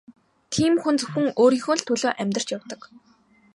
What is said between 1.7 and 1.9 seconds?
л